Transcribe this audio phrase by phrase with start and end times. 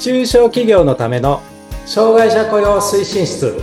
[0.00, 1.42] 中小企業のための
[1.86, 3.60] 障害者雇用推進室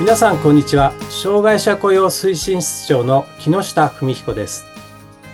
[0.00, 4.64] 皆さんこんにちは障害者雇用推進室長の木下文彦です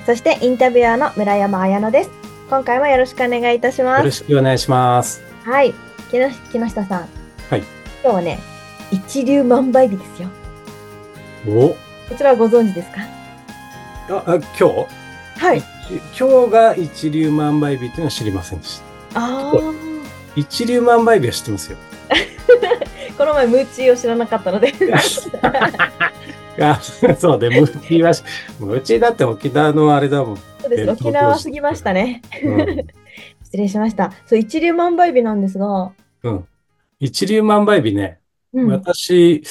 [0.07, 2.11] そしてインタビュアーの村山彩乃です。
[2.48, 4.18] 今回もよろしくお願いいたしまよろす。
[4.18, 5.75] しくお願いしますはい。
[6.12, 7.16] 木下さん。
[8.07, 8.12] はい。
[8.12, 8.38] 今日はね、
[8.93, 10.28] 一粒万倍日ですよ。
[11.48, 11.77] おこ
[12.16, 13.01] ちらはご存知ですか？
[14.10, 15.45] ああ今日？
[15.45, 15.62] はい。
[16.19, 18.80] 今日が一粒万倍日っていうのは知りませんでし
[19.12, 19.74] たあそう
[20.34, 21.78] 一粒万倍日は知ってますよ
[22.11, 22.14] あ。
[23.19, 24.73] この前、ムーチーを知らなかったので。
[26.59, 28.23] あそうで、ムーチーはし、
[28.61, 30.36] ムーチーだって沖縄のあれだもん。
[30.61, 30.91] そうです。
[30.91, 32.23] 沖縄すぎましたね。
[32.42, 32.86] うん。
[33.45, 34.12] 失礼しました。
[34.27, 35.91] そう、一粒万倍日なんですが、
[36.25, 36.45] うん、
[36.98, 38.20] 一粒万倍日ね、
[38.52, 38.68] うん。
[38.68, 39.42] 私、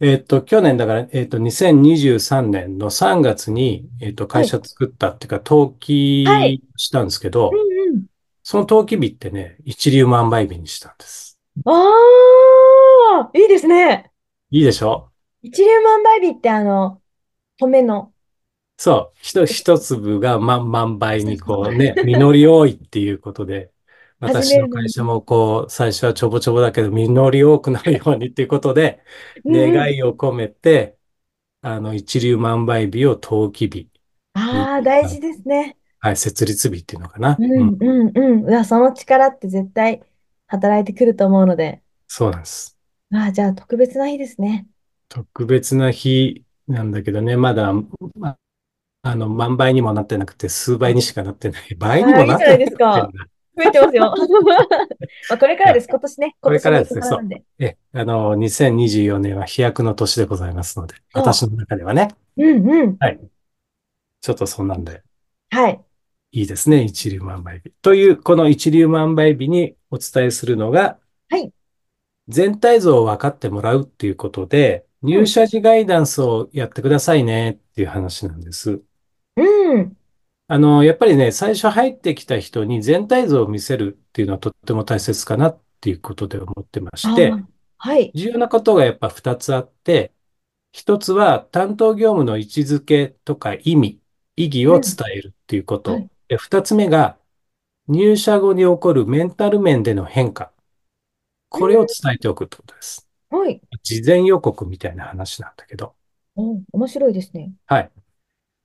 [0.00, 8.06] えっと、去年だから、えっと、2023年の3月に、えっと、会社作ったっていうか、登記はいしたんですけど、うんうん。
[8.42, 11.38] その登記日ってね、一粒万倍日にしたんです。
[11.64, 14.10] ああ、いいですね。
[14.50, 15.10] いいでしょ？
[15.42, 17.00] 一粒万倍日ってあの、
[17.58, 18.12] 米の。
[18.76, 23.70] そう、一一粒が万万倍にこう ね、実り多いっていうことで、
[24.20, 29.04] 私の会社もこう、最初はちょぼちょぼだけど、実り多くなるようにっていうことで、
[29.48, 29.96] 願い。
[29.96, 30.98] いを込めて、
[31.62, 33.90] あの、一粒万倍日を登記日、
[34.34, 35.76] ああ、大事ですね。
[35.98, 37.36] はい、設立日っていうのかな。
[37.38, 38.44] ううんんうんうん。
[38.48, 40.02] うわ、その力って絶対
[40.46, 41.82] 働いてくると思うので。
[42.08, 42.76] そうなんです。
[43.12, 44.68] ああ、じゃあ特別な日ですね。
[45.08, 47.72] 特別な日なんだけどね、まだ、
[48.16, 48.38] ま
[49.02, 51.74] あの、万倍にもなってなくて、数倍にしかなってない。
[51.76, 53.12] 倍にもなってじゃないですか。
[53.56, 54.14] 増えてますよ。
[55.30, 55.88] まあ、これからです。
[55.88, 56.36] 今年ね。
[56.40, 57.42] これからですね今年もなんで。
[57.58, 62.98] え、あの、2024年は飛躍の年でございますので、そう私の中ではね、うんうん。
[64.20, 65.02] ちょっとそんなんで、
[65.50, 65.80] はい。
[66.32, 67.72] いいですね、一粒万倍日。
[67.80, 70.98] という、この一粒万倍日にお伝えするのが、
[71.30, 71.50] はい。
[72.28, 78.82] 全体像を分かってもらうっていうことで、入社時ガイダンスをやってくださいねっていう話なんです。
[79.36, 79.96] うん。
[80.48, 87.32] あの、やっぱりね、最初入ってきた人に全体像を見せるっていうのはとっても大切かなっていうことで思ってまして、
[87.78, 88.12] はい。
[88.14, 90.12] 重要なことがやっぱ2つあって、
[90.72, 94.00] 1つは担当業務の位置づけとか意味、
[94.36, 95.92] 意義を伝えるっていうこと。
[95.92, 97.16] うんはいで2つ目が
[97.88, 100.50] 入社後に起こるメンタル面での変化。
[101.48, 103.08] これを伝えておくってことです。
[103.30, 103.60] はい。
[103.82, 105.94] 事前予告みたいな話なんだけど。
[106.34, 107.52] お、面白いですね。
[107.66, 107.90] はい。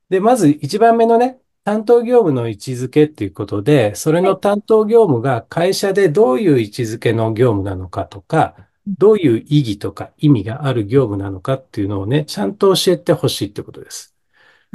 [0.10, 8.56] で、まず1番目のね、担当業務の位置づけっていうことで、それの担当業務が会社でどういう位置づけの業務なのかとか、
[8.88, 14.16] どういう意義とか意味がある業務なのかっていうのをね、ちゃんと教えてほしいってことです。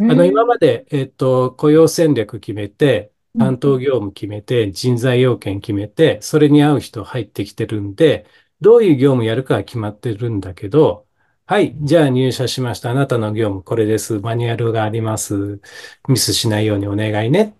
[0.06, 3.52] あの、うん今まで、えっと、雇用戦略決めて、うん。
[3.52, 8.26] 担当業務決めて、人材要件決めて、それに合う人入ってきてるんで、
[8.60, 11.05] どういう業務やるかは決まってるんだけど、
[11.48, 12.90] はい、じゃあ入社しました。
[12.90, 14.18] あなたの業務これです。
[14.18, 15.60] マニュアルがあります。
[16.08, 17.56] ミスしないようにお願いね。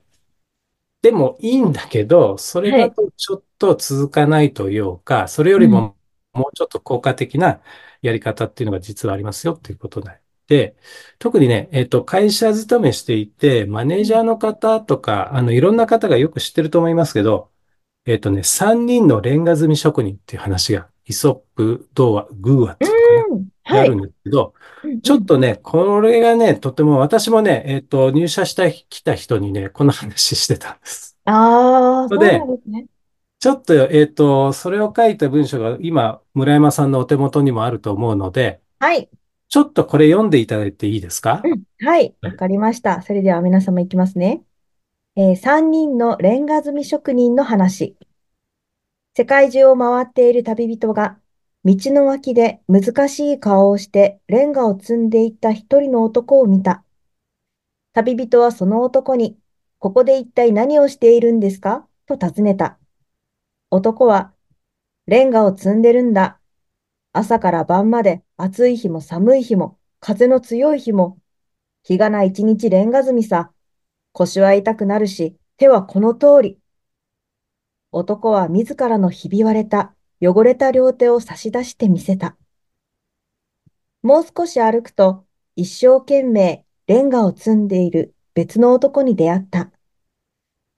[1.02, 5.96] でもいいんだけど、それだとちょっと続かないというか、それよりも
[6.32, 7.60] もうちょっと効果的な
[8.02, 10.02] やり方っていうのが実はありますよっていうこと
[10.48, 10.76] で、
[11.18, 17.50] 特にね、えっと、会社勤めしていて、マネージャーの方とか、あの、いろんな方がよく知ってると思いますけど、
[18.06, 23.48] えっとね、3人のレンガ積み職人っていう話が、イソップ、童話、グーアっていうのかなうん。
[23.48, 23.55] はい。
[23.68, 24.54] あるんですけど、
[24.84, 31.18] うんちょっとね、これがね、とても私もね、えっと、入社した、来た人にね、この話してたんです。
[31.24, 32.86] ああ、そうでなんですね。
[33.40, 39.08] ちょっと、えっと、それを書いた文章が今、村山さんのお手元にもあると思うので、はい。
[39.48, 41.42] ちょっとこれ読んでいただいていいですか？
[41.44, 41.62] うん。
[41.84, 42.14] はい。
[42.22, 43.02] わかりました。
[43.02, 44.42] それでは皆様いきますね。
[45.16, 47.96] えー、3人のレンガ積み職人の話。
[49.16, 51.18] 世界中を回っている旅人が、
[51.66, 56.84] 道の脇で難しい顔をしてレンガを積んでいった一人の男を見た。
[57.92, 59.36] 旅人はその男に、
[59.80, 61.84] ここで一体何をしているんですか？
[62.06, 62.78] と尋ねた。
[63.68, 64.32] 男は、
[65.08, 66.38] レンガを積んでるんだ。
[67.12, 71.18] 朝から晩まで暑い日も寒い日も風の強い日も
[71.82, 73.50] 日がな一日レンガ積みさ。
[74.12, 76.60] 腰は痛くなるし、手はこの通り。
[77.90, 82.36] 男は自らのひび割れた、汚れた両手を差し出してみせた。
[84.02, 85.24] もう少し歩くと、
[85.56, 89.70] 一生懸命レンガを積んでいる別の男に出会った。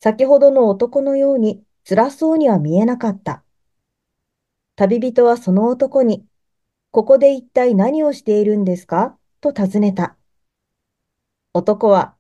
[0.01, 3.43] 先ほどの男のように辛そうには見えなかった。
[4.77, 6.25] 旅人はその男に、
[6.91, 9.19] ここで一体何をしているんですか？
[9.41, 10.17] と尋ねた。
[11.53, 12.15] 男は、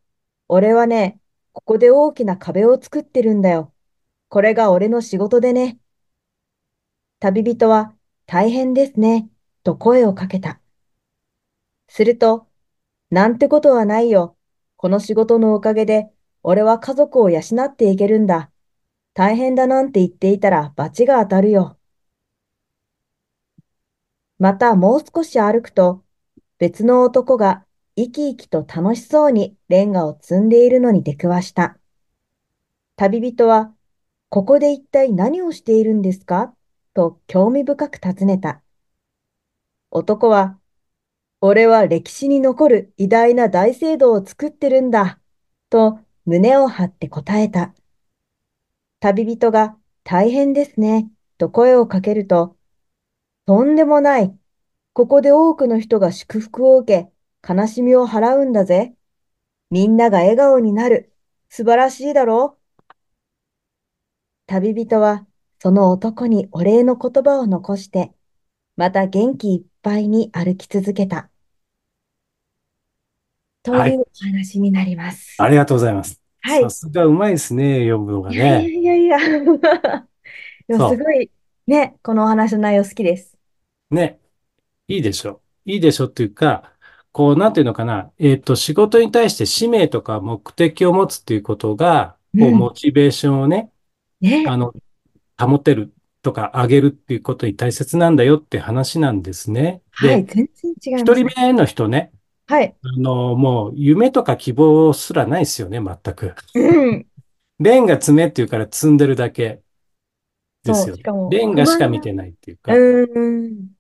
[0.49, 1.21] 俺はね、
[1.53, 3.73] ここで大きな壁を作ってるんだよ。
[4.29, 5.79] これが俺の仕事でね。
[7.21, 7.95] 旅人は、
[8.27, 9.29] 大変ですね、
[9.65, 10.61] と声をかけた。
[11.89, 12.47] すると、
[13.11, 14.37] なんてことはないよ。
[14.77, 16.13] この仕事のおかげで、
[16.45, 18.53] 俺は家族を養っていけるんだ。
[19.15, 21.77] 大変だなんて言っていたら罰が当たるよ。
[24.39, 26.05] またもう少し歩くと、
[26.59, 27.65] 別の男が
[27.97, 31.79] 生き生きと楽しそうにレンガを積んでいるのに出くわした。
[32.95, 33.75] 旅人は、
[34.29, 36.55] ここで一体何をしているんですか？
[36.95, 38.63] と興味深く尋ねた。
[39.91, 40.59] 男は、
[41.41, 45.21] 俺は歴史に残る偉大な大聖堂を作ってるんだ、
[45.71, 47.75] と胸を張って答えた。
[49.01, 52.57] 旅人が大変ですね、と声をかけると、
[53.47, 54.37] とんでもない。
[54.93, 57.11] ここで多くの人が祝福を受
[57.45, 58.95] け、悲しみを払うんだぜ。
[59.71, 61.15] みんなが笑顔になる。
[61.49, 62.95] 素晴らしいだろう。
[64.47, 65.27] 旅人は
[65.61, 68.13] その男にお礼の言葉を残して、
[68.77, 71.31] また元気いっぱいに歩き続けた。
[73.63, 73.93] とはい。
[73.93, 75.35] いうお話になります。
[75.37, 76.21] ありがとうございます。
[76.41, 76.63] はい。
[76.63, 78.69] さすがうまいですね、読むのがいやいやね。
[78.69, 79.19] いやいや。
[80.69, 81.31] でもすそごい、
[81.67, 83.39] ね、このお話の内容好きです。
[83.91, 83.95] う。
[83.95, 84.21] ね。
[84.89, 85.73] いいでしょう。
[85.73, 86.73] いいでしょうっていうか、
[87.13, 88.13] こう、なんていうのかな。
[88.19, 92.57] えっと、仕事に対して使命とか目的を持つっていうことが、こう、うん。
[92.57, 93.73] モチベーションをね、
[94.45, 94.57] あね。
[94.57, 94.75] の、
[95.39, 95.93] 保てる
[96.23, 99.83] とか上げるっていうことに大切なんだよって話なんですね。
[99.91, 100.25] はい。
[100.25, 101.01] で、全然違いますね。
[101.01, 102.13] 一人目の人ね、
[102.49, 102.75] はい。
[102.83, 106.35] あの、もう夢とか希望すらないですよね、全く。
[106.55, 107.07] うん。
[107.61, 109.61] レンガ積めっていうから積んでるだけ
[110.65, 110.75] で。
[110.75, 110.99] すよね。
[110.99, 111.79] しかも、レンガし。
[111.79, 112.75] か見てないっていうか。
[112.75, 113.79] うーん。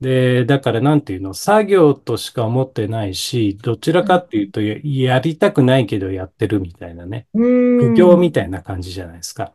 [0.00, 7.26] で、だからなんていうの、作業としか思ってないし、どちらかっていうとや、やりたくないけどやってるみたいなね。
[7.32, 7.94] うん。
[7.94, 9.54] 行みたいな感じじゃないですか。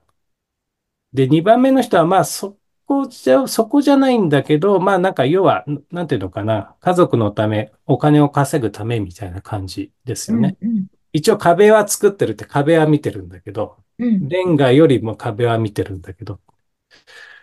[1.14, 10.38] で、2番目の人は、まあ、そこじゃ、そこじゃないんだけど、まあ、なんか、要は、なんていうのかな、家族のため、お金を稼ぐためみたいな感じですうん。
[10.38, 10.58] よね。
[10.62, 10.88] うん。
[11.14, 14.30] 一応壁は作ってるって壁は見てるんだけど、うん。
[14.30, 16.40] レンガよりも壁は見てるんだけど、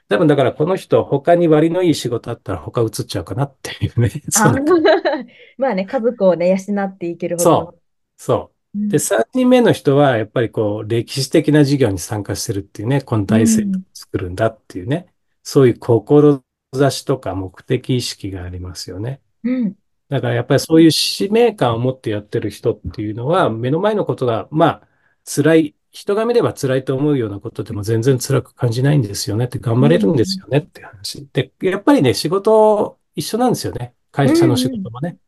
[0.09, 4.11] 多分だからこの人、他に割のいい仕事あったら他移っちゃうかなっていうね。
[4.31, 4.53] そあ。
[5.59, 7.67] まあね、家族をね、養っていけるほどの。
[7.67, 7.83] そう。
[8.17, 8.56] そう。
[8.89, 9.01] で、うん。
[9.01, 13.87] 3人目の人は、やっぱりこう、歴史的な授業に参加してるっていうね、このう大聖堂をん。
[13.95, 15.13] 作るんだっていうね、
[15.43, 19.23] そういう志とか目的意識がありますよね。
[19.45, 19.77] うん。
[20.09, 24.89] だからやっぱりそういう使命感を持ってやってる人っていうのは、目の前のことが、まあ、
[25.25, 30.41] 辛い、人が見れば辛いと思うようなことでも全然辛く感じないんですよねって、頑う張れるんですん。
[30.41, 31.27] よねって話。
[31.33, 33.95] で、やっぱりね、仕事一緒なんですよね。
[34.23, 34.85] う会社の仕ん。
[34.85, 35.19] 事もね。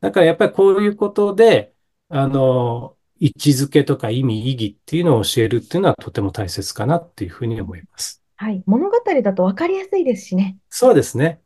[0.00, 1.74] だからやっぱりこういうことで、
[2.08, 8.22] あの、位置づけとか意味、意義っていうのを教えるっていうのはとても大切かなっていうふうに思います。
[8.36, 8.62] はい。
[8.66, 10.58] 物語だと分かりやすいですしね。
[10.70, 11.42] そうですね。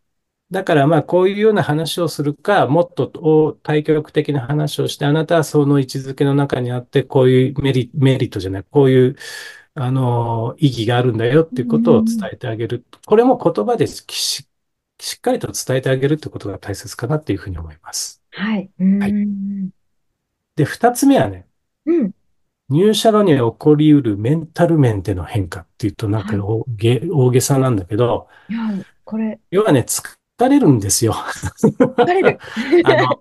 [0.51, 9.17] だからまあこういうような話をするか、もっと対極的な話をして、あなたはその位置づけの中にあって、こういうメリ、メリットじゃない、こういう、
[9.75, 12.23] あの、意義があるんだよっうていうことをん。
[12.23, 12.87] 伝えてあげる。
[13.07, 14.05] これも言葉でし、
[15.01, 18.23] しっかりと伝えてあげるってことが大切かなっていうふうに思います。
[18.33, 18.71] はい。
[18.79, 19.19] うはい。
[19.67, 19.71] ん。
[20.57, 21.50] で、二つ目はね、うん。
[22.71, 26.41] 入社後に起こりうるメンタル面での変化っていうとなんかはい。
[26.41, 28.59] 大げ、大げさなんだけど、いや、
[29.05, 31.13] これ、要はね、疲れるんですよ。
[31.13, 32.39] 疲れる。
[32.85, 33.21] あの、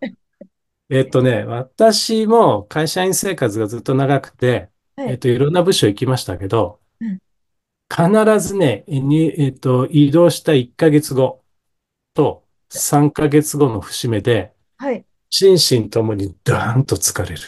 [0.89, 5.09] えっとね、私も会社員生活がずっと長くて、はい。
[5.11, 7.19] えっと、いろんな部署行きましたけど、うん。
[7.89, 11.41] 必ずね、に、えっと、移動した1ヶ月後
[12.13, 15.03] と3ヶ月後の節目で、はい。
[15.31, 17.41] 心身ともにダーンと疲れる。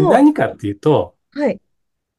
[0.00, 1.40] 何かっていうと、う。
[1.40, 1.60] はい。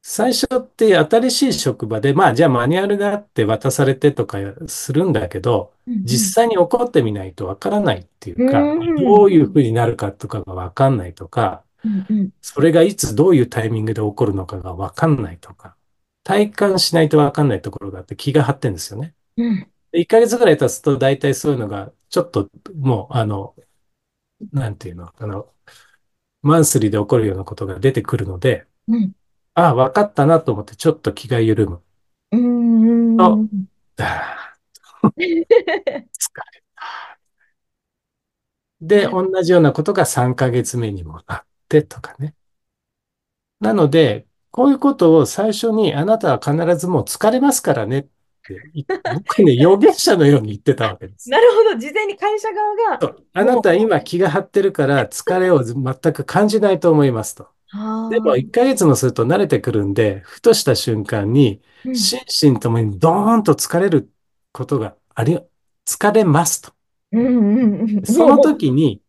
[0.02, 8.52] 最初って新しい職場で、まあじゃあマニュアルがあって渡されてとかするんだけど、うん実際に起こってみないとわからないっていううん。
[8.52, 8.96] か、うーん。
[8.96, 12.30] どういうふうになるかとかがわかんないとか、うんうん。
[12.40, 15.76] それがいつどういうタイミングで起こるのかがわかんないとか、
[16.22, 19.14] 体感しないとわかんないところがあって気が張ってんですよね。
[19.36, 19.68] うん。
[19.90, 23.54] で1ヶ月ぐらい経つと大体そういうのがちょっともう、あの、
[24.52, 25.48] なんていうの、あの、
[26.46, 29.12] マンスリーで起こるようなことが出てくるので、うん。
[29.54, 31.82] ああ、わかったなと思ってちょっと気が緩む
[32.32, 33.20] うん。
[33.20, 33.38] あ
[33.98, 35.46] あ、疲れ
[36.74, 37.18] た。
[38.80, 42.34] で、同じようなことが3ヶ月目にもあってとかね。
[43.60, 48.00] なので、こういうことを最初にあなたは必ずもう疲れますからね。
[48.00, 48.06] っ
[49.14, 51.30] 僕ね、預言者のように言ってたわけです。
[51.30, 51.78] なるほど。
[51.78, 53.16] 事前に会社側が。
[53.32, 57.48] あなた今気が張ってるから疲れを全く感じないと思いますと。
[57.72, 58.36] あでもあ。
[58.36, 64.10] 1ヶ月もすると慣れてくるんで、ふとした瞬間にうん心身ともにドーンと疲れる
[64.52, 65.38] ことがあり、
[65.86, 66.72] 疲れますと。
[68.04, 69.00] その時に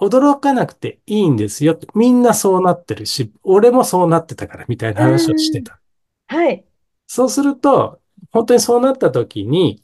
[0.00, 1.78] 驚かなくていいんですよ。
[1.94, 5.78] みんなそうなってるし、俺もそうなってたからみたいな話をしてた。
[6.26, 6.64] はい。
[7.06, 8.00] そうすると、
[8.32, 9.82] 本当にそうなった時に、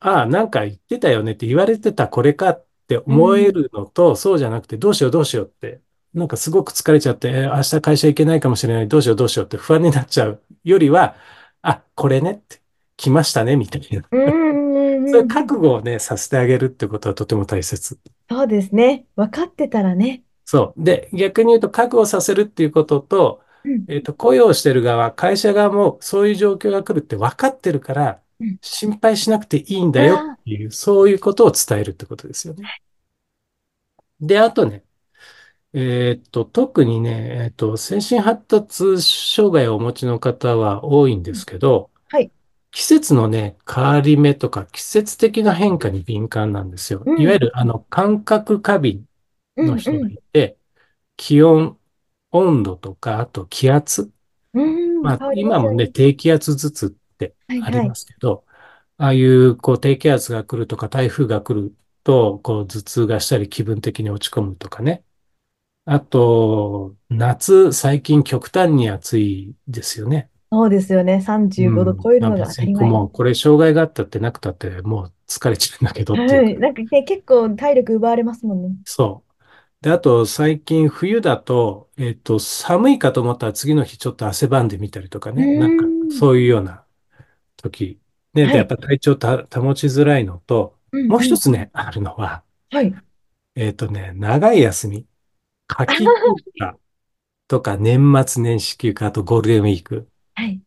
[0.00, 5.80] ああ、なんか言ってたよねって言われてたこれかって思えるのと、そうじゃなくてどうしようどうしようって、
[6.14, 11.16] なんかすごく疲れちゃって、えー明日会社行けないかもしれない、どうしようどうしようって不安になっちゃうよりは、
[11.62, 12.60] あ、これねって、
[12.96, 14.02] 来ましたねみたいな。
[14.10, 17.98] うんうんうんそういううん覚悟をね、させてあげるってことはとても大切。
[18.30, 19.06] そうですね。
[19.16, 20.24] 分かってたらね。
[20.44, 20.84] そう。
[20.84, 23.51] で、逆に言うと、覚悟させるっていうことと、うん
[23.88, 32.82] えっと、雇用してる側、会社側もそういう状況が来るって分かってるからうん、心配しなくていいんだよっていう、そういうことを伝えるってことですよね。
[34.20, 34.82] で、あとね、
[35.72, 42.30] えっと、特にね、えっと、精神発達障害をお持ちの方は多いんですけど、はい。
[42.72, 47.02] 季節のね、変わり目とか季節的な変化に敏感なんですよ。
[47.06, 49.06] うんいわゆる、あの、感覚過敏
[49.56, 50.56] うんの人がいて、
[51.16, 51.78] 気温、
[52.32, 54.10] 温度とか、あと気圧。
[55.02, 55.88] まあ、今もね、。
[55.88, 58.44] 低気圧ずつってありますけど、
[58.98, 61.74] ああいう、こう、低気圧が来るとか、台風が来る
[62.04, 65.02] と、こう、頭痛がしたり、気分的に落ち込むとかね。
[65.84, 70.30] あと、夏、最近極端に暑いですよね。
[70.52, 71.20] そうですよね。
[71.20, 72.88] 35度超えるのが当たり前。
[72.88, 76.58] もう、これ、障害があったってなくたって、もう疲れちゃうんだけどっていうはい。
[76.58, 78.76] なんかね、結構体力奪われますもんね。
[78.84, 79.31] そう。
[79.82, 86.84] で、あと、最近冬だと、えっと、寒いかと思ったら次の日ちょっと汗ばんでみたりとかね、なんかそういうような
[87.56, 88.00] 時。
[88.32, 92.94] で、はいでやっぱ体調た保ちづらいのと、うんもう一つね、あるのは、はい。
[93.56, 95.06] えっとね、長い休み、
[95.66, 96.10] 夏季休
[96.54, 96.76] 暇
[97.48, 100.08] とか年末年始休暇、あとゴールデンウィーク。
[100.34, 100.62] はい。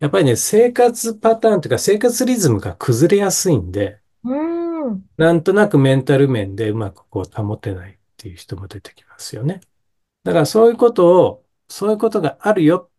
[0.00, 5.04] やっぱりね、生活パターンというか生活リズムが崩れやすいんで、うーん。
[5.16, 9.60] なんとなくメンタル面でうまくこう保てないっていう人も出てきますよね。
[10.22, 12.90] だからそういうことを、そういうことがあるよ。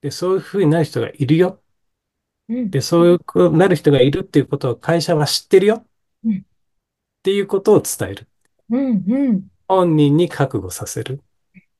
[0.00, 1.62] で、そういうふうになる人がいるよ。
[2.48, 2.70] うん。
[2.70, 5.86] で、そういうふうになる人がいるっていうことを会社は知ってるよ。
[6.24, 6.44] うんっ
[7.26, 8.28] ていうことを伝える。
[8.70, 9.04] うん。
[9.06, 9.48] うん。
[9.66, 11.24] 本人に覚悟させる。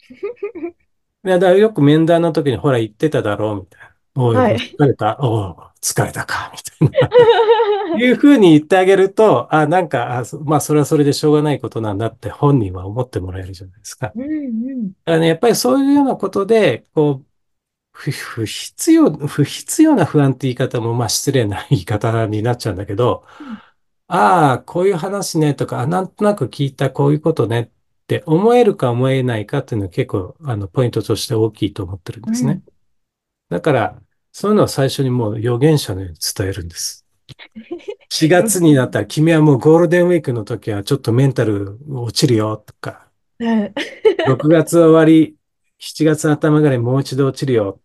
[1.25, 3.96] いやだからよく面談の時にほら言ってただろうみたいな。
[4.17, 7.97] おい、はい疲れたおう疲れたかみたいな。
[8.05, 14.13] いうふうに言ってあげると、あ、なんか、あそまあ、それはそれでしょうがないことなんだって本人は思ってもらえるじゃないですか。
[14.17, 14.89] うんうん。
[14.89, 17.27] だからね、やっぱりそういうようなことで、こう、
[17.93, 23.59] 不、不必要、不必要な不安って言い方も、まあ失礼な言い方になっちゃうんだけど、うん
[24.09, 27.71] ああ、こういう話ねとか、あなんとなく聞いたこういうことねっ
[28.07, 32.63] て思えるか思えないかっていうのは結構、あの、ポイントとして大きいと思ってるんですね。
[33.49, 34.03] だから、
[34.39, 37.07] そういうのは最初にもう預言者のように伝えるんです。
[38.13, 43.73] 4月になったら、君はもうゴールデンウィークの時はちょっとメンタル落ちるよとか、うん
[44.29, 45.37] 6月終わり、
[45.81, 47.81] 7月頭ぐらいもう一度落ちるよ。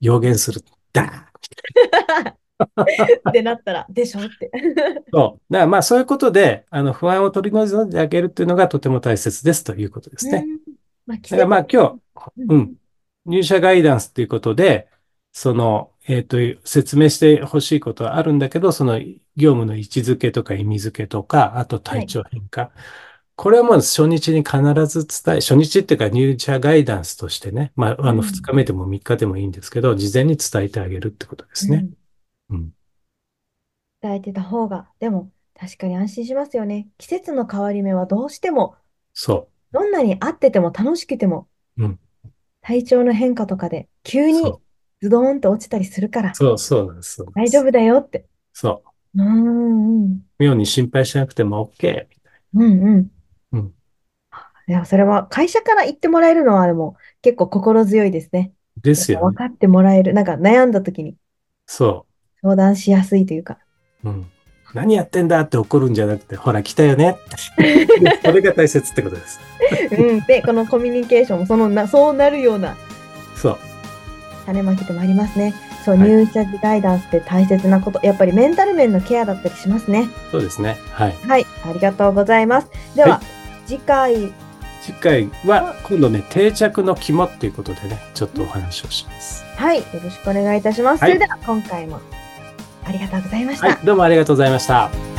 [0.00, 0.62] 予言する。
[0.92, 1.30] だ
[3.28, 4.50] ってなったら、でしょって。
[5.14, 5.52] そう。
[5.52, 10.44] だからまあそういうことで、あの不安を取り除いてあげるっていうのがとても大切ですということですね。
[10.48, 10.58] うん
[11.06, 12.74] まあ、季だからまあ今日、節うん、
[13.26, 14.88] 入社ガイダンスっていうことで、
[15.32, 19.00] その、えっと、説明してほしいことはあるんだけど、その
[19.36, 22.70] 業務の位置づけとか意味づけとか、あと体調変化。
[23.34, 31.88] これはもう初日に必ず伝え、初日っていうか入社ガイダンスとしてね、まあ、あのうん2日目でも3日でもいいんですけど、事前に伝えてあげるってことですね。
[32.50, 32.72] うんうん。
[34.00, 36.88] 伝えてた方が、でも確かに安心しますよね。
[36.98, 38.76] 季節の変わり目はどうしても、
[39.14, 41.98] そどんなに会ってても楽しくても、うん
[42.60, 44.32] 体調の変化とかで急う。
[44.32, 44.54] に。
[45.02, 47.24] ズドーンと落ちたりするから、そう、そうなんです。
[47.34, 48.24] 大丈夫だよって。
[48.52, 48.82] そ
[49.16, 49.22] う。
[49.22, 52.06] うーん、うん、妙に心配しなくても OK。
[52.54, 53.10] うん、うん。
[53.52, 53.74] うん
[54.68, 58.52] いや、それは会社から言ってもらえるのはでも結構心強いですね。
[58.80, 59.24] ですよね。
[59.24, 60.14] 分かってもらえる。
[60.14, 61.16] なんか悩んだ時に
[61.66, 62.06] そ
[62.40, 63.58] 相談しやすいというか。
[64.04, 64.08] う。
[64.08, 64.26] うん。
[64.72, 67.14] 何やってんだって怒るんじゃなくて、ほら来たよねっ
[67.58, 68.18] て。
[68.24, 69.40] それが大切ってことです。
[69.98, 70.20] うん。
[70.20, 72.76] で、このコミュニケーションもそのな、そうなるような
[73.34, 73.71] そう。
[74.42, 75.54] 種まきでもありますね。
[75.84, 78.00] そう、はい入社時ガイダンスって大切なこと。
[78.02, 80.08] やっぱりメンタル面のケアだったりしますね。
[80.30, 80.76] そうですね。
[80.90, 81.16] はい。
[81.26, 81.46] はい。
[81.64, 82.68] ありがとうございます。
[82.94, 83.20] では、は
[83.66, 84.32] 次回、
[84.82, 89.44] 次回は今度ね、定着の肝っていうことでね、ちょっとお話をします。
[89.56, 89.78] はい。
[89.78, 91.02] よろしくお願いいたします。
[91.02, 92.00] はいそれでは、今回も
[92.84, 93.84] ありがとうございましはい、た。
[93.84, 95.11] どうもありがとうございました。